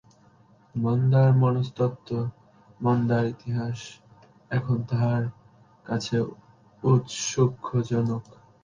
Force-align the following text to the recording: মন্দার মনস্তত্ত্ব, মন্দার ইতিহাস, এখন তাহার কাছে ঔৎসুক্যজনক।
মন্দার 0.75 1.29
মনস্তত্ত্ব, 1.33 2.09
মন্দার 2.79 3.23
ইতিহাস, 3.25 3.79
এখন 4.51 4.77
তাহার 4.89 5.23
কাছে 5.85 6.15
ঔৎসুক্যজনক। 6.83 8.23